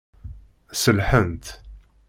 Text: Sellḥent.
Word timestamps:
Sellḥent. 0.81 1.45